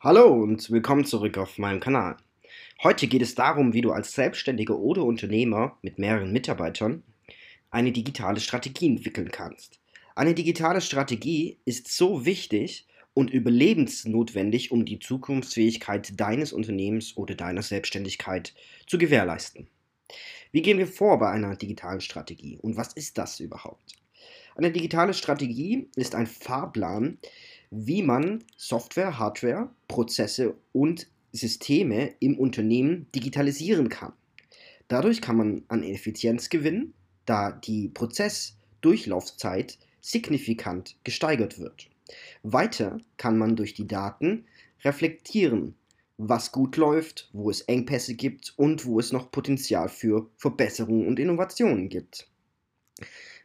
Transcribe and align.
Hallo 0.00 0.32
und 0.32 0.70
willkommen 0.70 1.04
zurück 1.04 1.38
auf 1.38 1.58
meinem 1.58 1.80
Kanal. 1.80 2.18
Heute 2.84 3.08
geht 3.08 3.20
es 3.20 3.34
darum, 3.34 3.72
wie 3.72 3.80
du 3.80 3.90
als 3.90 4.12
Selbstständiger 4.12 4.78
oder 4.78 5.02
Unternehmer 5.02 5.76
mit 5.82 5.98
mehreren 5.98 6.32
Mitarbeitern 6.32 7.02
eine 7.72 7.90
digitale 7.90 8.38
Strategie 8.38 8.86
entwickeln 8.86 9.32
kannst. 9.32 9.80
Eine 10.14 10.34
digitale 10.34 10.82
Strategie 10.82 11.58
ist 11.64 11.88
so 11.88 12.24
wichtig 12.24 12.86
und 13.12 13.30
überlebensnotwendig, 13.30 14.70
um 14.70 14.84
die 14.84 15.00
Zukunftsfähigkeit 15.00 16.12
deines 16.20 16.52
Unternehmens 16.52 17.16
oder 17.16 17.34
deiner 17.34 17.62
Selbstständigkeit 17.62 18.54
zu 18.86 18.98
gewährleisten. 18.98 19.66
Wie 20.52 20.62
gehen 20.62 20.78
wir 20.78 20.86
vor 20.86 21.18
bei 21.18 21.30
einer 21.30 21.56
digitalen 21.56 22.02
Strategie 22.02 22.56
und 22.62 22.76
was 22.76 22.92
ist 22.92 23.18
das 23.18 23.40
überhaupt? 23.40 23.96
Eine 24.54 24.72
digitale 24.72 25.14
Strategie 25.14 25.88
ist 25.94 26.14
ein 26.14 26.26
Fahrplan, 26.26 27.18
wie 27.70 28.02
man 28.02 28.44
Software, 28.56 29.18
Hardware, 29.18 29.70
Prozesse 29.86 30.56
und 30.72 31.06
Systeme 31.32 32.14
im 32.20 32.38
Unternehmen 32.38 33.06
digitalisieren 33.14 33.88
kann. 33.88 34.12
Dadurch 34.88 35.20
kann 35.20 35.36
man 35.36 35.62
an 35.68 35.82
Effizienz 35.82 36.48
gewinnen, 36.48 36.94
da 37.26 37.52
die 37.52 37.88
Prozessdurchlaufzeit 37.88 39.78
signifikant 40.00 40.96
gesteigert 41.04 41.58
wird. 41.58 41.90
Weiter 42.42 42.98
kann 43.18 43.36
man 43.36 43.54
durch 43.54 43.74
die 43.74 43.86
Daten 43.86 44.46
reflektieren, 44.82 45.74
was 46.16 46.52
gut 46.52 46.76
läuft, 46.76 47.28
wo 47.32 47.50
es 47.50 47.60
Engpässe 47.62 48.14
gibt 48.14 48.54
und 48.56 48.86
wo 48.86 48.98
es 48.98 49.12
noch 49.12 49.30
Potenzial 49.30 49.88
für 49.88 50.30
Verbesserungen 50.36 51.06
und 51.06 51.18
Innovationen 51.20 51.88
gibt. 51.88 52.28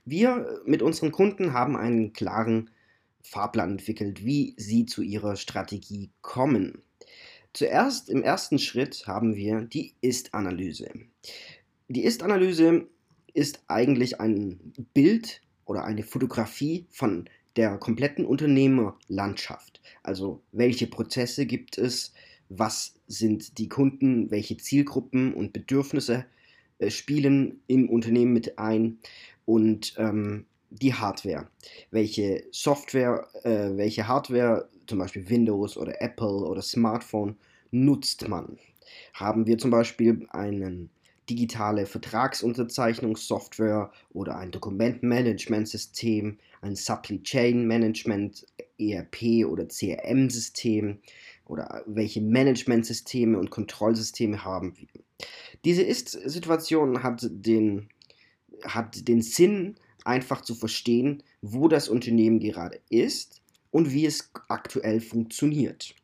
Wir 0.05 0.61
mit 0.65 0.81
unseren 0.81 1.11
Kunden 1.11 1.53
haben 1.53 1.77
einen 1.77 2.13
klaren 2.13 2.69
Fahrplan 3.23 3.71
entwickelt, 3.71 4.25
wie 4.25 4.53
sie 4.57 4.85
zu 4.85 5.01
ihrer 5.01 5.35
Strategie 5.35 6.11
kommen. 6.21 6.81
Zuerst 7.53 8.09
im 8.09 8.23
ersten 8.23 8.59
Schritt 8.59 9.07
haben 9.07 9.35
wir 9.35 9.61
die 9.61 9.93
Ist-Analyse. 10.01 10.91
Die 11.87 12.03
Ist-Analyse 12.03 12.87
ist 13.33 13.63
eigentlich 13.67 14.19
ein 14.19 14.73
Bild 14.93 15.41
oder 15.65 15.85
eine 15.85 16.03
Fotografie 16.03 16.87
von 16.89 17.29
der 17.55 17.77
kompletten 17.77 18.25
Unternehmerlandschaft. 18.25 19.81
Also 20.01 20.41
welche 20.51 20.87
Prozesse 20.87 21.45
gibt 21.45 21.77
es, 21.77 22.13
was 22.49 22.95
sind 23.07 23.57
die 23.57 23.69
Kunden, 23.69 24.31
welche 24.31 24.57
Zielgruppen 24.57 25.33
und 25.33 25.53
Bedürfnisse 25.53 26.25
äh, 26.79 26.89
spielen 26.89 27.61
im 27.67 27.89
Unternehmen 27.89 28.33
mit 28.33 28.57
ein 28.57 28.99
und 29.45 29.93
ähm, 29.97 30.45
die 30.69 30.93
Hardware. 30.93 31.47
Welche 31.91 32.43
Software, 32.51 33.27
äh, 33.43 33.77
welche 33.77 34.07
Hardware, 34.07 34.69
zum 34.87 34.99
Beispiel 34.99 35.29
Windows 35.29 35.77
oder 35.77 36.01
Apple 36.01 36.27
oder 36.27 36.61
Smartphone, 36.61 37.37
nutzt 37.71 38.27
man? 38.27 38.57
Haben 39.13 39.45
wir 39.45 39.57
zum 39.57 39.71
Beispiel 39.71 40.27
eine 40.29 40.89
digitale 41.29 41.85
Vertragsunterzeichnungssoftware 41.85 43.91
oder 44.11 44.37
ein 44.37 44.51
Dokumentenmanagementsystem, 44.51 46.37
ein 46.61 46.75
Supply 46.75 47.23
Chain 47.23 47.65
Management, 47.65 48.45
ERP 48.77 49.45
oder 49.45 49.67
CRM-System 49.67 50.99
oder 51.45 51.83
welche 51.85 52.21
Managementsysteme 52.21 53.37
und 53.37 53.51
Kontrollsysteme 53.51 54.43
haben 54.43 54.73
wir? 54.77 54.87
Diese 55.63 55.83
Ist-Situation 55.83 57.03
hat 57.03 57.25
den, 57.29 57.89
hat 58.65 59.07
den 59.07 59.21
Sinn, 59.21 59.75
einfach 60.05 60.41
zu 60.41 60.55
verstehen, 60.55 61.23
wo 61.41 61.67
das 61.67 61.87
Unternehmen 61.89 62.39
gerade 62.39 62.79
ist 62.89 63.41
und 63.71 63.91
wie 63.91 64.05
es 64.05 64.31
aktuell 64.47 64.99
funktioniert. 64.99 65.95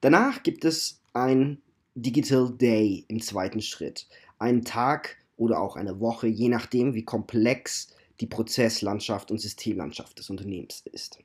Danach 0.00 0.42
gibt 0.42 0.64
es 0.64 1.00
ein 1.12 1.60
Digital 1.94 2.52
Day 2.56 3.04
im 3.08 3.20
zweiten 3.20 3.60
Schritt. 3.60 4.06
Einen 4.38 4.64
Tag 4.64 5.16
oder 5.36 5.60
auch 5.60 5.76
eine 5.76 6.00
Woche, 6.00 6.28
je 6.28 6.48
nachdem, 6.48 6.94
wie 6.94 7.04
komplex 7.04 7.88
die 8.20 8.26
Prozesslandschaft 8.26 9.30
und 9.30 9.40
Systemlandschaft 9.40 10.18
des 10.18 10.30
Unternehmens 10.30 10.82
ist. 10.92 11.18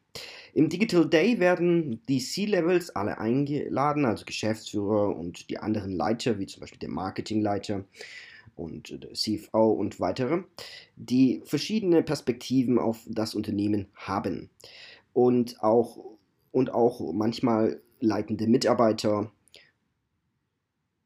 Im 0.53 0.70
Digital 0.70 1.09
Day 1.09 1.40
werden 1.40 2.02
die 2.08 2.20
C-Levels 2.20 2.91
alle 2.96 3.18
eingeladen, 3.18 4.06
also 4.06 4.25
Geschäftsführer 4.25 5.16
und 5.16 5.50
die 5.50 5.58
anderen 5.58 5.91
Leiter, 5.91 6.38
wie 6.38 6.46
zum 6.46 6.62
Beispiel 6.62 6.80
der 6.80 6.90
Marketingleiter 6.90 7.84
und 8.56 8.97
CFO 9.14 9.72
und 9.72 10.00
weitere, 10.00 10.44
die 10.96 11.41
verschiedene 11.46 12.03
Perspektiven 12.03 12.80
auf 12.80 13.02
das 13.08 13.36
Unternehmen 13.36 13.88
haben 13.96 14.50
und 15.14 15.62
auch, 15.62 15.97
und 16.52 16.74
auch 16.74 17.14
manchmal 17.14 17.81
leitende 18.00 18.47
Mitarbeiter, 18.47 19.31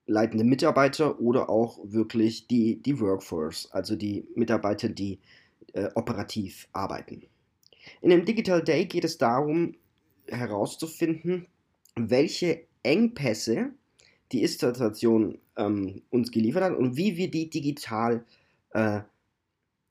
leitende 0.05 0.43
Mitarbeiter 0.43 1.19
oder 1.19 1.49
auch 1.49 1.79
wirklich 1.83 2.47
die, 2.47 2.81
die 2.81 2.99
Workforce, 2.99 3.69
also 3.71 3.95
die 3.95 4.27
Mitarbeiter, 4.35 4.89
die 4.89 5.19
äh, 5.73 5.89
operativ 5.95 6.67
arbeiten. 6.71 7.23
In 8.01 8.09
dem 8.09 8.25
Digital 8.25 8.63
Day 8.63 8.85
geht 8.85 9.05
es 9.05 9.17
darum 9.17 9.75
herauszufinden, 10.27 11.47
welche 11.95 12.65
Engpässe 12.83 13.71
die 14.31 14.41
Ist-Situation 14.41 15.39
ähm, 15.55 16.01
uns 16.09 16.31
geliefert 16.31 16.63
hat 16.63 16.77
und 16.77 16.97
wie 16.97 17.17
wir 17.17 17.31
die 17.31 17.49
digital 17.49 18.25
äh, 18.71 19.01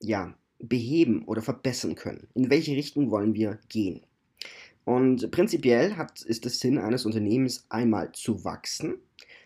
ja, 0.00 0.34
beheben 0.58 1.24
oder 1.24 1.42
verbessern 1.42 1.94
können. 1.94 2.28
In 2.34 2.50
welche 2.50 2.72
Richtung 2.72 3.10
wollen 3.10 3.34
wir 3.34 3.58
gehen? 3.68 4.02
Und 4.84 5.30
prinzipiell 5.30 5.96
hat, 5.96 6.22
ist 6.22 6.46
es 6.46 6.60
Sinn 6.60 6.78
eines 6.78 7.06
Unternehmens 7.06 7.66
einmal 7.68 8.12
zu 8.12 8.44
wachsen, 8.44 8.98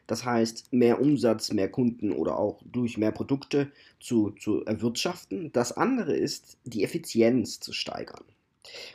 das 0.06 0.24
heißt 0.24 0.72
mehr 0.72 1.00
Umsatz, 1.00 1.52
mehr 1.52 1.70
Kunden 1.70 2.12
oder 2.12 2.36
auch 2.36 2.60
durch 2.64 2.98
mehr 2.98 3.12
Produkte 3.12 3.70
zu, 4.00 4.30
zu 4.32 4.64
erwirtschaften. 4.64 5.52
Das 5.52 5.70
andere 5.72 6.16
ist 6.16 6.58
die 6.64 6.82
Effizienz 6.82 7.60
zu 7.60 7.72
steigern. 7.72 8.24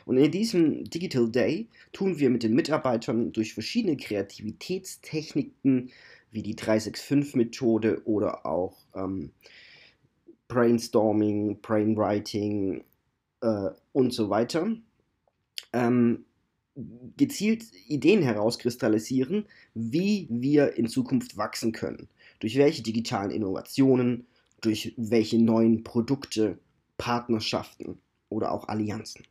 Und 0.04 0.16
in 0.16 0.30
diesem 0.30 0.84
Digital 0.84 1.28
Day 1.30 1.68
tun 1.92 2.18
wir 2.18 2.30
mit 2.30 2.42
den 2.42 2.54
Mitarbeitern 2.54 3.32
durch 3.32 3.54
verschiedene 3.54 3.96
Kreativitätstechniken 3.96 5.90
wie 6.30 6.42
die 6.42 6.54
365-Methode 6.54 8.02
oder 8.04 8.46
auch 8.46 8.76
ähm, 8.94 9.32
Brainstorming, 10.48 11.60
Brainwriting 11.60 12.84
äh, 13.40 13.70
und 13.92 14.12
so 14.12 14.30
weiter, 14.30 14.68
ähm, 15.72 16.24
gezielt 17.16 17.64
Ideen 17.88 18.22
herauskristallisieren, 18.22 19.46
wie 19.74 20.28
wir 20.30 20.76
in 20.76 20.88
Zukunft 20.88 21.36
wachsen 21.36 21.72
können. 21.72 22.08
Durch 22.40 22.56
welche 22.56 22.82
digitalen 22.82 23.30
Innovationen, 23.30 24.26
durch 24.60 24.94
welche 24.96 25.38
neuen 25.38 25.84
Produkte, 25.84 26.58
Partnerschaften 26.98 27.98
oder 28.28 28.52
auch 28.52 28.68
Allianzen. 28.68 29.24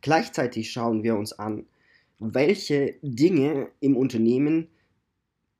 Gleichzeitig 0.00 0.70
schauen 0.70 1.02
wir 1.02 1.16
uns 1.16 1.32
an, 1.32 1.66
welche 2.18 2.96
Dinge 3.02 3.70
im 3.80 3.96
Unternehmen 3.96 4.68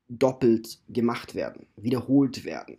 doppelt 0.09 0.79
gemacht 0.89 1.35
werden, 1.35 1.67
wiederholt 1.77 2.45
werden. 2.45 2.79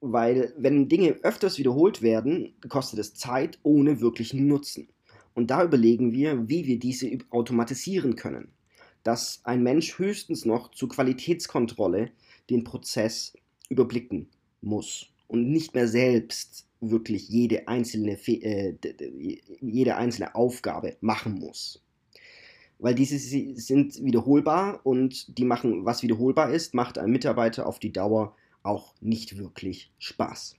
Weil 0.00 0.52
wenn 0.58 0.88
Dinge 0.88 1.18
öfters 1.22 1.58
wiederholt 1.58 2.02
werden, 2.02 2.54
kostet 2.68 2.98
es 2.98 3.14
Zeit 3.14 3.58
ohne 3.62 4.00
wirklichen 4.00 4.46
Nutzen. 4.46 4.88
Und 5.34 5.50
da 5.50 5.64
überlegen 5.64 6.12
wir, 6.12 6.48
wie 6.48 6.66
wir 6.66 6.78
diese 6.78 7.18
automatisieren 7.30 8.16
können. 8.16 8.48
Dass 9.02 9.40
ein 9.44 9.62
Mensch 9.62 9.98
höchstens 9.98 10.44
noch 10.44 10.70
zur 10.70 10.88
Qualitätskontrolle 10.88 12.10
den 12.50 12.64
Prozess 12.64 13.34
überblicken 13.68 14.28
muss 14.60 15.13
und 15.28 15.50
nicht 15.50 15.74
mehr 15.74 15.88
selbst 15.88 16.66
wirklich 16.80 17.28
jede 17.28 17.68
einzelne, 17.68 18.12
äh, 18.26 18.74
jede 19.60 19.96
einzelne 19.96 20.34
Aufgabe 20.34 20.96
machen 21.00 21.34
muss. 21.34 21.82
Weil 22.78 22.94
diese 22.94 23.18
sind 23.18 24.04
wiederholbar 24.04 24.80
und 24.84 25.38
die 25.38 25.44
machen, 25.44 25.84
was 25.84 26.02
wiederholbar 26.02 26.50
ist, 26.50 26.74
macht 26.74 26.98
einem 26.98 27.12
Mitarbeiter 27.12 27.66
auf 27.66 27.78
die 27.78 27.92
Dauer 27.92 28.36
auch 28.62 28.94
nicht 29.00 29.38
wirklich 29.38 29.90
Spaß. 29.98 30.56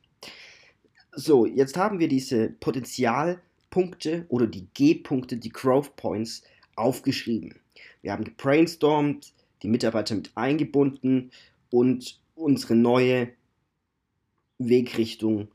So, 1.11 1.45
jetzt 1.45 1.77
haben 1.77 1.99
wir 1.99 2.07
diese 2.07 2.49
Potenzialpunkte 2.49 4.25
oder 4.29 4.47
die 4.47 4.67
G-Punkte, 4.73 5.37
die 5.37 5.51
Growth 5.51 5.95
Points 5.95 6.43
aufgeschrieben. 6.75 7.55
Wir 8.01 8.11
haben 8.11 8.23
gebrainstormt, 8.23 9.33
die 9.61 9.67
Mitarbeiter 9.67 10.15
mit 10.15 10.31
eingebunden 10.35 11.31
und 11.69 12.19
unsere 12.35 12.75
neue 12.75 13.29
Wegrichtung 14.57 15.49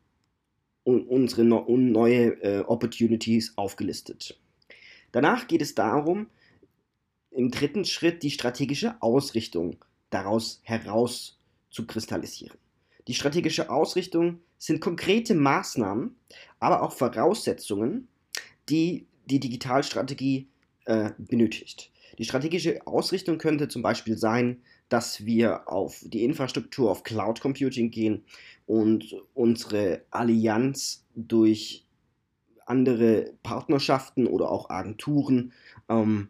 unsere 0.84 1.44
neue 1.44 2.42
äh, 2.42 2.60
Opportunities 2.60 3.52
aufgelistet. 3.56 4.38
Danach 5.12 5.46
geht 5.46 5.62
es 5.62 5.74
darum, 5.74 6.26
im 7.30 7.50
dritten 7.50 7.84
Schritt 7.84 8.22
die 8.22 8.30
strategische 8.30 9.00
Ausrichtung 9.00 9.76
daraus 10.10 10.60
heraus 10.64 11.38
zu 11.70 11.86
kristallisieren. 11.86 12.58
Die 13.08 13.14
strategische 13.14 13.70
Ausrichtung 13.70 14.40
sind 14.58 14.80
konkrete 14.80 15.34
Maßnahmen, 15.34 16.16
aber 16.58 16.82
auch 16.82 16.92
Voraussetzungen, 16.92 18.08
die 18.68 19.06
die 19.26 19.40
Digitalstrategie 19.40 20.48
äh, 20.86 21.10
benötigt. 21.18 21.90
Die 22.18 22.24
strategische 22.24 22.86
Ausrichtung 22.86 23.38
könnte 23.38 23.68
zum 23.68 23.82
Beispiel 23.82 24.18
sein, 24.18 24.62
dass 24.88 25.24
wir 25.24 25.68
auf 25.68 26.04
die 26.04 26.24
Infrastruktur 26.24 26.90
auf 26.90 27.04
Cloud 27.04 27.40
Computing 27.40 27.90
gehen 27.90 28.24
und 28.70 29.16
unsere 29.34 30.02
Allianz 30.12 31.04
durch 31.16 31.84
andere 32.66 33.32
Partnerschaften 33.42 34.28
oder 34.28 34.48
auch 34.48 34.70
Agenturen 34.70 35.52
ähm, 35.88 36.28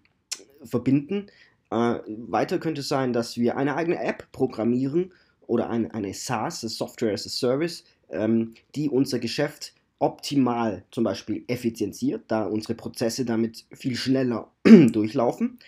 verbinden. 0.63 1.27
Äh, 1.71 1.99
weiter 2.07 2.59
könnte 2.59 2.81
es 2.81 2.89
sein, 2.89 3.13
dass 3.13 3.37
wir 3.37 3.59
eine 3.59 3.77
eigene 3.77 4.03
App 4.03 4.33
programmieren 4.33 5.13
oder 5.43 5.69
ein, 5.69 5.91
eine 5.91 6.15
SaaS, 6.15 6.63
Software 6.63 7.13
as 7.13 7.27
a 7.27 7.29
Service, 7.29 7.85
ähm, 8.09 8.55
die 8.75 8.89
unser 8.89 9.19
Geschäft 9.19 9.75
optimal 9.99 10.83
zum 10.93 11.05
Beispiel 11.05 11.45
effizienziert, 11.47 12.23
da 12.29 12.45
unsere 12.45 12.75
Prozesse 12.75 13.27
damit 13.27 13.67
viel 13.71 13.97
schneller 13.97 14.51
durchlaufen. 14.65 15.59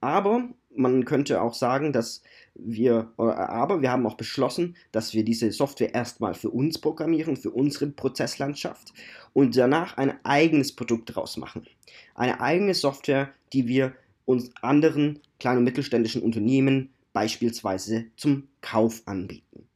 Aber 0.00 0.48
man 0.74 1.04
könnte 1.04 1.42
auch 1.42 1.54
sagen, 1.54 1.92
dass 1.92 2.22
wir, 2.54 3.12
aber 3.16 3.82
wir 3.82 3.90
haben 3.90 4.06
auch 4.06 4.16
beschlossen, 4.16 4.76
dass 4.90 5.14
wir 5.14 5.24
diese 5.24 5.50
Software 5.52 5.94
erstmal 5.94 6.34
für 6.34 6.50
uns 6.50 6.78
programmieren, 6.78 7.36
für 7.36 7.50
unsere 7.50 7.88
Prozesslandschaft 7.88 8.92
und 9.32 9.56
danach 9.56 9.96
ein 9.96 10.14
eigenes 10.24 10.74
Produkt 10.74 11.10
daraus 11.10 11.36
machen. 11.36 11.66
Eine 12.14 12.40
eigene 12.40 12.74
Software, 12.74 13.32
die 13.52 13.68
wir 13.68 13.94
uns 14.24 14.50
anderen 14.60 15.20
kleinen 15.38 15.58
und 15.58 15.64
mittelständischen 15.64 16.22
Unternehmen 16.22 16.90
beispielsweise 17.12 18.06
zum 18.16 18.48
Kauf 18.60 19.02
anbieten. 19.06 19.68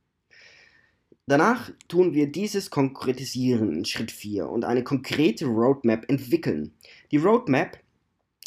Danach 1.29 1.73
tun 1.89 2.15
wir 2.15 2.31
dieses 2.31 2.71
konkretisieren 2.71 3.73
in 3.73 3.85
Schritt 3.85 4.13
4 4.13 4.49
und 4.49 4.65
eine 4.65 4.85
konkrete 4.85 5.47
Roadmap 5.47 6.09
entwickeln. 6.09 6.73
Die 7.11 7.17
Roadmap 7.17 7.79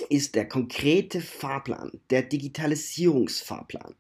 ist 0.09 0.35
der 0.35 0.47
konkrete 0.47 1.21
Fahrplan, 1.21 1.99
der 2.09 2.23
Digitalisierungsfahrplan. 2.23 3.95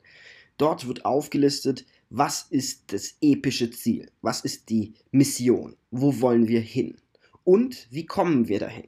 Dort 0.57 0.87
wird 0.87 1.05
aufgelistet, 1.05 1.85
was 2.09 2.47
ist 2.49 2.91
das 2.91 3.15
epische 3.21 3.69
Ziel, 3.71 4.11
was 4.21 4.41
ist 4.41 4.69
die 4.69 4.93
Mission, 5.11 5.75
wo 5.91 6.19
wollen 6.21 6.47
wir 6.47 6.61
hin 6.61 6.97
und 7.43 7.87
wie 7.91 8.05
kommen 8.05 8.47
wir 8.47 8.59
dahin. 8.59 8.87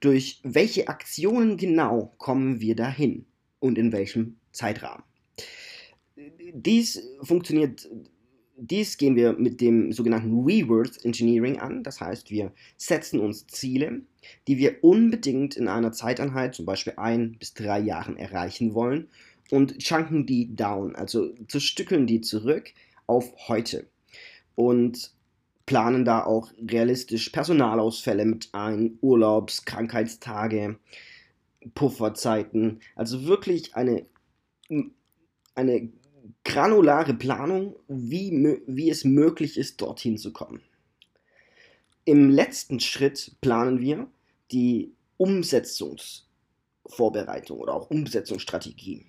Durch 0.00 0.40
welche 0.42 0.88
Aktionen 0.88 1.56
genau 1.56 2.14
kommen 2.18 2.60
wir 2.60 2.74
dahin 2.74 3.26
und 3.60 3.78
in 3.78 3.92
welchem 3.92 4.36
Zeitrahmen. 4.52 5.04
Dies 6.54 7.02
funktioniert 7.22 7.88
dies 8.56 8.96
gehen 8.96 9.16
wir 9.16 9.32
mit 9.32 9.60
dem 9.60 9.92
sogenannten 9.92 10.44
Reverse 10.44 11.04
Engineering 11.04 11.58
an. 11.58 11.82
Das 11.82 12.00
heißt, 12.00 12.30
wir 12.30 12.52
setzen 12.76 13.20
uns 13.20 13.46
Ziele, 13.46 14.02
die 14.46 14.58
wir 14.58 14.82
unbedingt 14.82 15.56
in 15.56 15.68
einer 15.68 15.92
Zeiteinheit, 15.92 16.54
zum 16.54 16.66
Beispiel 16.66 16.94
ein 16.96 17.36
bis 17.38 17.54
drei 17.54 17.80
Jahren, 17.80 18.16
erreichen 18.16 18.74
wollen 18.74 19.08
und 19.50 19.78
chunken 19.78 20.26
die 20.26 20.54
down, 20.54 20.94
also 20.96 21.34
zerstückeln 21.48 22.06
die 22.06 22.20
zurück 22.20 22.72
auf 23.06 23.32
heute 23.48 23.86
und 24.54 25.12
planen 25.66 26.04
da 26.04 26.24
auch 26.24 26.50
realistisch 26.58 27.30
Personalausfälle 27.30 28.24
mit 28.24 28.48
ein, 28.52 28.98
Urlaubs-, 29.00 29.64
Krankheitstage, 29.64 30.78
Pufferzeiten, 31.74 32.80
also 32.96 33.26
wirklich 33.26 33.74
eine, 33.76 34.06
eine 35.54 35.88
granulare 36.44 37.14
Planung, 37.14 37.76
wie, 37.88 38.60
wie 38.66 38.90
es 38.90 39.04
möglich 39.04 39.56
ist, 39.56 39.80
dorthin 39.80 40.18
zu 40.18 40.32
kommen. 40.32 40.60
Im 42.04 42.30
letzten 42.30 42.80
Schritt 42.80 43.36
planen 43.40 43.80
wir 43.80 44.08
die 44.50 44.92
Umsetzungsvorbereitung 45.18 47.60
oder 47.60 47.74
auch 47.74 47.90
Umsetzungsstrategie. 47.90 49.06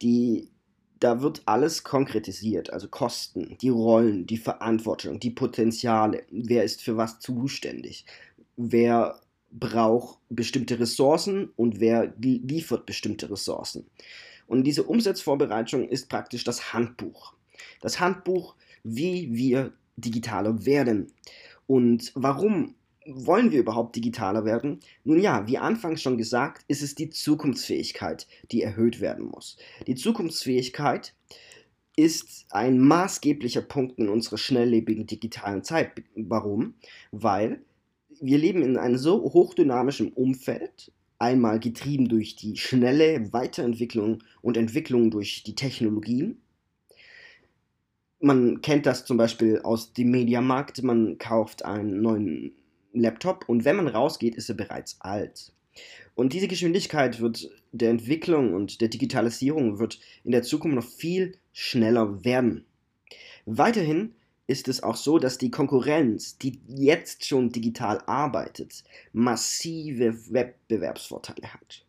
Die, 0.00 0.48
da 1.00 1.20
wird 1.20 1.42
alles 1.44 1.84
konkretisiert, 1.84 2.72
also 2.72 2.88
Kosten, 2.88 3.58
die 3.60 3.68
Rollen, 3.68 4.26
die 4.26 4.38
Verantwortung, 4.38 5.20
die 5.20 5.28
Potenziale, 5.30 6.22
wer 6.30 6.64
ist 6.64 6.80
für 6.80 6.96
was 6.96 7.20
zuständig, 7.20 8.06
wer 8.56 9.20
braucht 9.50 10.18
bestimmte 10.30 10.80
Ressourcen 10.80 11.50
und 11.56 11.78
wer 11.78 12.14
liefert 12.18 12.86
bestimmte 12.86 13.30
Ressourcen. 13.30 13.84
Und 14.46 14.64
diese 14.64 14.84
Umsatzvorbereitung 14.84 15.88
ist 15.88 16.08
praktisch 16.08 16.44
das 16.44 16.72
Handbuch. 16.72 17.34
Das 17.80 18.00
Handbuch, 18.00 18.54
wie 18.82 19.34
wir 19.34 19.72
digitaler 19.96 20.64
werden. 20.64 21.12
Und 21.66 22.12
warum 22.14 22.74
wollen 23.06 23.50
wir 23.50 23.60
überhaupt 23.60 23.96
digitaler 23.96 24.44
werden? 24.44 24.80
Nun 25.04 25.20
ja, 25.20 25.46
wie 25.46 25.58
anfangs 25.58 26.02
schon 26.02 26.18
gesagt, 26.18 26.64
ist 26.68 26.82
es 26.82 26.94
die 26.94 27.10
Zukunftsfähigkeit, 27.10 28.26
die 28.50 28.62
erhöht 28.62 29.00
werden 29.00 29.26
muss. 29.26 29.56
Die 29.86 29.94
Zukunftsfähigkeit 29.94 31.14
ist 31.96 32.46
ein 32.50 32.78
maßgeblicher 32.80 33.62
Punkt 33.62 33.98
in 33.98 34.08
unserer 34.08 34.38
schnelllebigen 34.38 35.06
digitalen 35.06 35.62
Zeit. 35.62 35.92
Warum? 36.14 36.74
Weil 37.10 37.62
wir 38.20 38.38
leben 38.38 38.62
in 38.62 38.76
einem 38.76 38.96
so 38.96 39.20
hochdynamischen 39.32 40.12
Umfeld 40.12 40.92
einmal 41.22 41.60
getrieben 41.60 42.08
durch 42.08 42.34
die 42.34 42.56
schnelle 42.56 43.32
Weiterentwicklung 43.32 44.24
und 44.42 44.56
Entwicklung 44.56 45.10
durch 45.10 45.44
die 45.44 45.54
Technologien. 45.54 46.42
Man 48.18 48.60
kennt 48.60 48.86
das 48.86 49.04
zum 49.04 49.16
Beispiel 49.16 49.60
aus 49.62 49.92
dem 49.92 50.10
Mediamarkt, 50.10 50.82
man 50.82 51.18
kauft 51.18 51.64
einen 51.64 52.02
neuen 52.02 52.52
Laptop 52.92 53.48
und 53.48 53.64
wenn 53.64 53.76
man 53.76 53.88
rausgeht, 53.88 54.34
ist 54.34 54.48
er 54.48 54.56
bereits 54.56 55.00
alt. 55.00 55.52
Und 56.14 56.32
diese 56.32 56.48
Geschwindigkeit 56.48 57.20
wird 57.20 57.50
der 57.70 57.90
Entwicklung 57.90 58.52
und 58.52 58.80
der 58.80 58.88
Digitalisierung 58.88 59.78
wird 59.78 60.00
in 60.24 60.32
der 60.32 60.42
Zukunft 60.42 60.74
noch 60.74 60.84
viel 60.84 61.36
schneller 61.52 62.24
werden. 62.24 62.66
Weiterhin 63.46 64.14
ist 64.52 64.68
es 64.68 64.82
auch 64.82 64.96
so, 64.96 65.18
dass 65.18 65.38
die 65.38 65.50
Konkurrenz, 65.50 66.36
die 66.36 66.60
jetzt 66.68 67.24
schon 67.24 67.48
digital 67.48 68.02
arbeitet, 68.06 68.84
massive 69.14 70.14
Wettbewerbsvorteile 70.30 71.54
hat. 71.54 71.86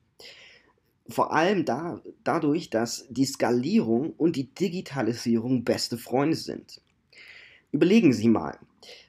Vor 1.10 1.34
allem 1.34 1.66
da, 1.66 2.02
dadurch, 2.24 2.70
dass 2.70 3.06
die 3.10 3.26
Skalierung 3.26 4.14
und 4.14 4.38
die 4.38 4.56
Digitalisierung 4.56 5.66
beste 5.66 5.98
Freunde 5.98 6.38
sind. 6.38 6.82
Überlegen 7.74 8.14
Sie 8.14 8.30
mal, 8.30 8.58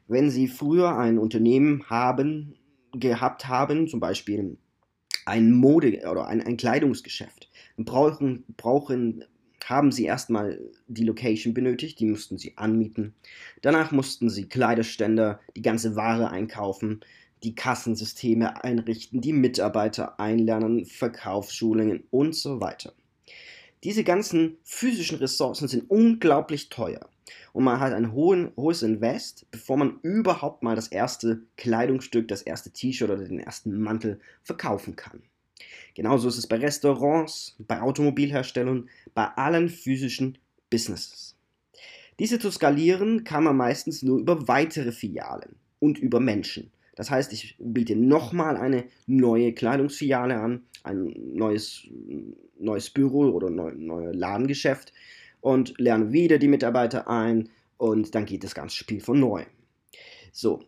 wenn 0.08 0.30
Sie 0.30 0.48
früher 0.48 0.98
ein 0.98 1.18
Unternehmen 1.18 1.88
haben, 1.88 2.56
gehabt 2.92 3.46
haben, 3.46 3.86
zum 3.86 4.00
Beispiel 4.00 4.56
ein 5.26 5.52
Mode- 5.52 6.02
oder 6.10 6.26
ein, 6.26 6.42
ein 6.42 6.56
Kleidungsgeschäft, 6.56 7.48
brauchen, 7.76 8.44
brauchen 8.56 9.24
haben 9.64 9.92
sie 9.92 10.04
erstmal 10.04 10.60
die 10.88 11.04
Location 11.04 11.54
benötigt, 11.54 12.00
die 12.00 12.06
mussten 12.06 12.38
sie 12.38 12.56
anmieten. 12.56 13.14
Danach 13.62 13.92
mussten 13.92 14.30
sie 14.30 14.48
Kleiderständer, 14.48 15.40
die 15.56 15.62
ganze 15.62 15.96
Ware 15.96 16.30
einkaufen, 16.30 17.00
die 17.42 17.54
Kassensysteme 17.54 18.64
einrichten, 18.64 19.20
die 19.20 19.32
Mitarbeiter 19.32 20.18
einlernen, 20.18 20.86
Verkaufsschulungen 20.86 22.04
und 22.10 22.34
so 22.34 22.60
weiter. 22.60 22.94
Diese 23.84 24.02
ganzen 24.02 24.56
physischen 24.62 25.18
Ressourcen 25.18 25.68
sind 25.68 25.90
unglaublich 25.90 26.70
teuer 26.70 27.08
und 27.52 27.64
man 27.64 27.80
hat 27.80 27.92
ein 27.92 28.12
hohes 28.12 28.82
Invest, 28.82 29.46
bevor 29.50 29.76
man 29.76 29.98
überhaupt 30.02 30.62
mal 30.62 30.74
das 30.74 30.88
erste 30.88 31.42
Kleidungsstück, 31.56 32.28
das 32.28 32.42
erste 32.42 32.70
T-Shirt 32.70 33.10
oder 33.10 33.24
den 33.24 33.40
ersten 33.40 33.78
Mantel 33.78 34.20
verkaufen 34.42 34.96
kann. 34.96 35.22
Genauso 35.94 36.28
ist 36.28 36.38
es 36.38 36.46
bei 36.46 36.56
Restaurants, 36.56 37.56
bei 37.58 37.80
Automobilherstellern, 37.80 38.88
bei 39.14 39.26
allen 39.26 39.68
physischen 39.68 40.38
Businesses. 40.70 41.36
Diese 42.18 42.38
zu 42.38 42.50
skalieren 42.50 43.24
kann 43.24 43.44
man 43.44 43.56
meistens 43.56 44.02
nur 44.02 44.18
über 44.18 44.46
weitere 44.48 44.92
Filialen 44.92 45.56
und 45.80 45.98
über 45.98 46.20
Menschen. 46.20 46.70
Das 46.96 47.10
heißt, 47.10 47.32
ich 47.32 47.56
biete 47.58 47.96
nochmal 47.96 48.56
eine 48.56 48.84
neue 49.06 49.52
Kleidungsfiliale 49.52 50.36
an, 50.36 50.62
ein 50.84 51.12
neues, 51.32 51.86
neues 52.58 52.90
Büro 52.90 53.30
oder 53.30 53.50
neues 53.50 53.76
neue 53.78 54.12
Ladengeschäft 54.12 54.92
und 55.40 55.74
lerne 55.78 56.12
wieder 56.12 56.38
die 56.38 56.48
Mitarbeiter 56.48 57.08
ein 57.08 57.48
und 57.78 58.14
dann 58.14 58.26
geht 58.26 58.44
das 58.44 58.54
ganze 58.54 58.76
Spiel 58.76 59.00
von 59.00 59.18
neu. 59.18 59.44
So, 60.32 60.62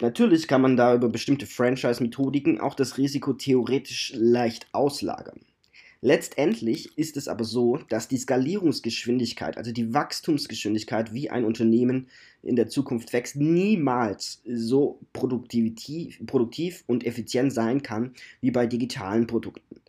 Natürlich 0.00 0.46
kann 0.46 0.62
man 0.62 0.76
da 0.76 0.94
über 0.94 1.08
bestimmte 1.08 1.46
Franchise-Methodiken 1.46 2.60
auch 2.60 2.74
das 2.74 2.98
Risiko 2.98 3.32
theoretisch 3.32 4.12
leicht 4.14 4.68
auslagern. 4.72 5.40
Letztendlich 6.00 6.96
ist 6.96 7.16
es 7.16 7.26
aber 7.26 7.42
so, 7.42 7.78
dass 7.88 8.06
die 8.06 8.18
Skalierungsgeschwindigkeit, 8.18 9.58
also 9.58 9.72
die 9.72 9.92
Wachstumsgeschwindigkeit, 9.92 11.12
wie 11.12 11.28
ein 11.30 11.44
Unternehmen 11.44 12.06
in 12.44 12.54
der 12.54 12.68
Zukunft 12.68 13.12
wächst, 13.12 13.34
niemals 13.34 14.40
so 14.46 15.00
produktiv 15.12 16.84
und 16.86 17.04
effizient 17.04 17.52
sein 17.52 17.82
kann 17.82 18.12
wie 18.40 18.52
bei 18.52 18.68
digitalen 18.68 19.26
Produkten. 19.26 19.80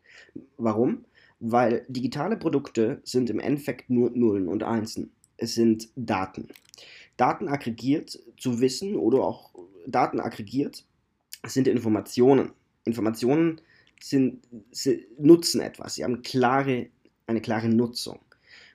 Warum? 0.57 1.05
Weil 1.39 1.85
digitale 1.87 2.37
Produkte 2.37 3.01
sind 3.03 3.29
im 3.29 3.39
Endeffekt 3.39 3.91
nur 3.91 4.09
Nullen 4.09 4.47
und 4.47 4.63
Einsen. 4.63 5.11
Es 5.37 5.53
sind 5.53 5.89
Daten. 5.95 6.47
Daten 7.17 7.47
aggregiert 7.47 8.19
zu 8.37 8.59
wissen 8.61 8.95
oder 8.95 9.19
auch 9.19 9.51
Daten 9.87 10.19
aggregiert, 10.19 10.85
sind 11.45 11.67
Informationen. 11.67 12.51
Informationen 12.85 13.61
sind, 14.01 14.41
nutzen 15.17 15.61
etwas, 15.61 15.95
sie 15.95 16.03
haben 16.03 16.21
klare, 16.21 16.87
eine 17.27 17.41
klare 17.41 17.69
Nutzung. 17.69 18.19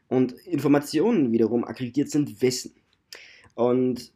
Und 0.09 0.33
Informationen 0.47 1.33
wiederum 1.33 1.65
aggregiert 1.65 2.11
sind 2.11 2.43
Wissen. 2.43 2.75
Und 3.55 4.13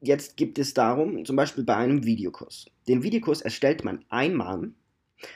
jetzt 0.00 0.36
gibt 0.36 0.58
es 0.58 0.74
darum, 0.74 1.24
zum 1.24 1.36
Beispiel 1.36 1.64
bei 1.64 1.76
einem 1.76 2.04
Videokurs. 2.04 2.66
Den 2.88 3.02
Videokurs 3.02 3.42
erstellt 3.42 3.84
man 3.84 4.04
einmal, 4.08 4.70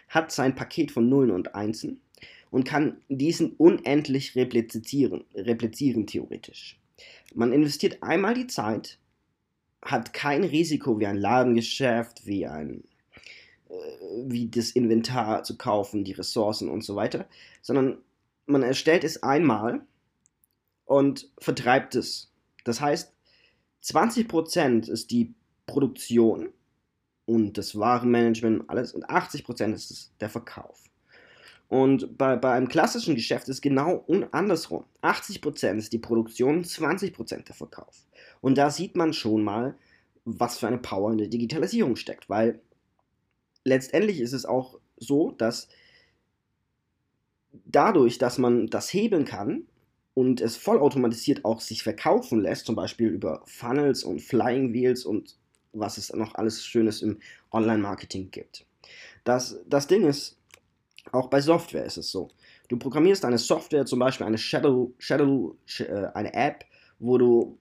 hat 0.09 0.33
sein 0.33 0.55
Paket 0.55 0.91
von 0.91 1.09
Nullen 1.09 1.31
und 1.31 1.55
Einsen 1.55 2.01
und 2.51 2.65
kann 2.65 3.01
diesen 3.09 3.53
unendlich 3.53 4.37
replizieren, 4.37 5.25
replizieren 5.35 6.07
theoretisch. 6.07 6.79
Man 7.35 7.53
investiert 7.53 8.03
einmal 8.03 8.35
die 8.35 8.47
Zeit, 8.47 8.99
hat 9.83 10.13
kein 10.13 10.45
Risiko 10.45 10.99
wie 10.99 11.07
ein 11.07 11.17
Ladengeschäft, 11.17 12.27
wie 12.27 12.47
ein 12.47 12.85
äh, 13.69 13.75
wie 14.27 14.49
das 14.49 14.73
Inventar 14.73 15.43
zu 15.45 15.57
kaufen, 15.57 16.05
die 16.05 16.13
Ressourcen 16.13 16.69
und 16.69 16.83
so 16.83 16.97
weiter, 16.97 17.27
sondern 17.63 17.99
man 18.47 18.63
erstellt 18.63 19.05
es 19.05 19.23
einmal 19.23 19.83
und 20.85 21.31
vertreibt 21.39 21.95
es. 21.95 22.33
Das 22.65 22.81
heißt, 22.81 23.13
20% 23.85 24.91
ist 24.91 25.11
die 25.11 25.35
Produktion 25.67 26.53
und 27.27 27.57
das 27.57 27.79
Warenmanagement 27.79 28.61
und 28.61 28.71
alles 28.71 28.93
und 28.93 29.09
80% 29.09 29.73
ist 29.73 30.13
der 30.21 30.29
Verkauf. 30.29 30.90
Und 31.71 32.19
bei, 32.19 32.35
bei 32.35 32.51
einem 32.51 32.67
klassischen 32.67 33.15
Geschäft 33.15 33.49
ist 33.49 33.61
genau 33.61 34.05
andersrum. 34.33 34.87
80% 35.03 35.77
ist 35.77 35.93
die 35.93 36.01
Produktion, 36.01 36.65
20% 36.65 37.45
der 37.45 37.55
Verkauf. 37.55 38.09
Und 38.41 38.59
da 38.59 38.71
sieht 38.71 38.97
man 38.97 39.13
schon 39.13 39.45
mal, 39.45 39.77
was 40.25 40.59
für 40.59 40.67
eine 40.67 40.79
Power 40.79 41.13
in 41.13 41.19
der 41.19 41.29
Digitalisierung 41.29 41.95
steckt, 41.95 42.29
weil 42.29 42.61
letztendlich 43.63 44.21
ist 44.21 44.33
es 44.33 44.47
auch 44.47 44.81
so, 44.97 45.31
dass 45.31 45.69
dadurch, 47.67 48.19
dass 48.19 48.37
man 48.37 48.67
das 48.67 48.93
hebeln 48.93 49.25
kann 49.25 49.63
und 50.15 50.41
es 50.41 50.57
vollautomatisiert 50.57 51.45
auch 51.45 51.61
sich 51.61 51.85
verkaufen 51.85 52.41
lässt, 52.41 52.67
zum 52.67 52.75
Beispiel 52.75 53.11
über 53.11 53.43
Funnels 53.47 54.03
und 54.03 54.23
Flying 54.23 54.73
Wheels 54.73 55.05
und 55.05 55.37
was 55.73 55.99
es 55.99 56.13
noch 56.13 56.35
alles 56.35 56.67
Schönes 56.67 57.01
im 57.01 57.21
Online-Marketing 57.53 58.33
gibt. 58.33 58.67
Das, 59.23 59.61
das 59.69 59.87
Ding 59.87 60.05
ist, 60.05 60.40
auch 61.13 61.29
bei 61.29 61.41
Software 61.41 61.85
ist 61.85 61.97
es 61.97 62.11
so. 62.11 62.29
Du 62.69 62.79
programmierst 62.79 63.25
eine 63.25 63.39
Software, 63.39 63.87
zum 63.87 63.99
Beispiel 63.99 64.27
eine 64.27 64.39
Shadow, 64.39 64.95
Shadow, 64.99 65.57
äh, 65.79 66.07
eine 66.15 66.33
App, 66.35 66.65
wo 66.99 67.19
du 67.19 67.59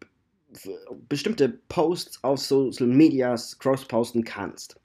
bestimmte 1.07 1.49
Posts 1.49 2.23
auf 2.23 2.39
Social 2.39 2.87
Medias 2.87 3.57
cross-posten 3.59 4.23
kannst. 4.23 4.79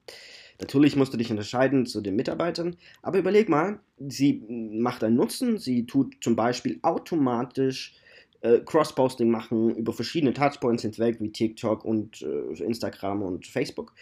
Natürlich 0.60 0.94
musst 0.94 1.12
du 1.12 1.16
dich 1.16 1.30
unterscheiden 1.30 1.86
zu 1.86 2.00
den 2.00 2.16
Mitarbeitern, 2.16 2.76
aber 3.02 3.18
überleg 3.18 3.48
mal, 3.48 3.80
sie 3.98 4.44
macht 4.48 5.02
einen 5.02 5.16
Nutzen, 5.16 5.58
sie 5.58 5.86
tut 5.86 6.16
zum 6.22 6.36
Beispiel 6.36 6.78
automatisch 6.82 7.96
äh, 8.44 8.60
Cross-Posting 8.60 9.30
machen 9.30 9.74
über 9.74 9.94
verschiedene 9.94 10.34
Touchpoints 10.34 10.82
hinweg 10.82 11.16
wie 11.18 11.32
TikTok 11.32 11.82
und 11.84 12.20
äh, 12.20 12.62
Instagram 12.62 13.22
und 13.22 13.46
Facebook. 13.46 13.94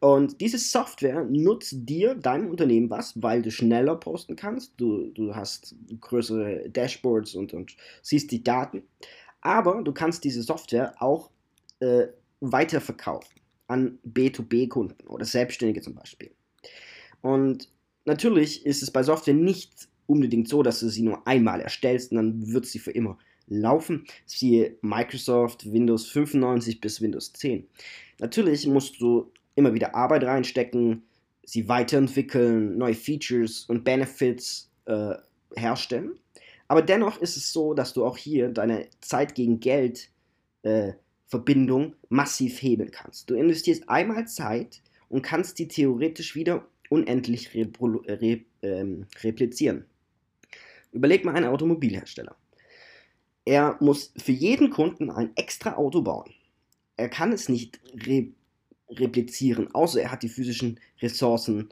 Und 0.00 0.40
diese 0.40 0.56
Software 0.56 1.24
nutzt 1.24 1.74
dir, 1.86 2.14
deinem 2.14 2.48
Unternehmen 2.48 2.88
was, 2.88 3.12
weil 3.22 3.42
du 3.42 3.50
schneller 3.50 3.96
posten 3.96 4.36
kannst, 4.36 4.72
du, 4.78 5.10
du 5.10 5.34
hast 5.34 5.76
größere 6.00 6.70
Dashboards 6.70 7.34
und, 7.34 7.52
und 7.52 7.76
siehst 8.00 8.30
die 8.30 8.42
Daten. 8.42 8.84
Aber 9.42 9.82
du 9.82 9.92
kannst 9.92 10.24
diese 10.24 10.42
Software 10.42 10.94
auch 10.98 11.30
äh, 11.80 12.06
weiterverkaufen 12.40 13.38
an 13.66 13.98
B2B-Kunden 14.10 15.06
oder 15.08 15.26
Selbstständige 15.26 15.82
zum 15.82 15.94
Beispiel. 15.94 16.30
Und 17.20 17.68
natürlich 18.06 18.64
ist 18.64 18.82
es 18.82 18.90
bei 18.90 19.02
Software 19.02 19.34
nicht 19.34 19.88
unbedingt 20.06 20.48
so, 20.48 20.62
dass 20.62 20.80
du 20.80 20.88
sie 20.88 21.02
nur 21.02 21.26
einmal 21.26 21.60
erstellst 21.60 22.12
und 22.12 22.16
dann 22.16 22.52
wird 22.52 22.64
sie 22.64 22.78
für 22.78 22.92
immer 22.92 23.18
laufen. 23.50 24.06
Siehe 24.24 24.78
Microsoft 24.80 25.70
Windows 25.70 26.06
95 26.06 26.80
bis 26.80 27.02
Windows 27.02 27.34
10. 27.34 27.66
Natürlich 28.18 28.66
musst 28.66 29.00
du 29.00 29.30
immer 29.54 29.74
wieder 29.74 29.94
Arbeit 29.94 30.24
reinstecken, 30.24 31.02
sie 31.44 31.68
weiterentwickeln, 31.68 32.78
neue 32.78 32.94
Features 32.94 33.66
und 33.66 33.84
Benefits 33.84 34.70
äh, 34.86 35.14
herstellen. 35.54 36.12
Aber 36.68 36.82
dennoch 36.82 37.20
ist 37.20 37.36
es 37.36 37.52
so, 37.52 37.74
dass 37.74 37.92
du 37.92 38.04
auch 38.04 38.16
hier 38.16 38.48
deine 38.48 38.86
Zeit 39.00 39.34
gegen 39.34 39.58
Geld 39.60 40.08
äh, 40.62 40.92
Verbindung 41.26 41.94
massiv 42.08 42.62
hebeln 42.62 42.90
kannst. 42.90 43.28
Du 43.28 43.34
investierst 43.34 43.88
einmal 43.88 44.26
Zeit 44.28 44.82
und 45.08 45.22
kannst 45.22 45.58
die 45.58 45.68
theoretisch 45.68 46.34
wieder 46.34 46.66
unendlich 46.88 47.54
re 47.54 48.40
ähm, 48.62 49.06
replizieren. 49.22 49.86
Überleg 50.92 51.24
mal 51.24 51.34
einen 51.34 51.46
Automobilhersteller. 51.46 52.36
Er 53.44 53.76
muss 53.80 54.12
für 54.16 54.32
jeden 54.32 54.70
Kunden 54.70 55.10
ein 55.10 55.30
extra 55.36 55.74
Auto 55.74 56.02
bauen. 56.02 56.32
Er 56.96 57.08
kann 57.08 57.32
es 57.32 57.48
nicht 57.48 57.80
re 57.94 58.28
replizieren, 58.88 59.72
außer 59.72 60.02
er 60.02 60.10
hat 60.10 60.24
die 60.24 60.28
physischen 60.28 60.80
Ressourcen. 61.00 61.68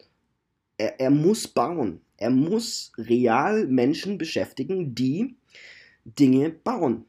Er, 0.76 1.00
er 1.00 1.10
muss 1.10 1.48
bauen. 1.48 2.00
Er 2.16 2.30
muss 2.30 2.92
real 2.96 3.66
Menschen 3.66 4.18
beschäftigen, 4.18 4.94
die 4.94 5.36
Dinge 6.04 6.50
bauen. 6.50 7.06